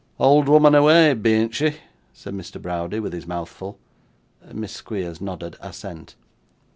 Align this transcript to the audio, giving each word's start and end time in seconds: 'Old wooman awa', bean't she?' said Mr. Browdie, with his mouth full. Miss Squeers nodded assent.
'Old 0.19 0.49
wooman 0.49 0.73
awa', 0.73 1.13
bean't 1.13 1.53
she?' 1.53 1.75
said 2.11 2.33
Mr. 2.33 2.59
Browdie, 2.59 2.99
with 2.99 3.13
his 3.13 3.27
mouth 3.27 3.49
full. 3.49 3.77
Miss 4.51 4.71
Squeers 4.71 5.21
nodded 5.21 5.57
assent. 5.61 6.15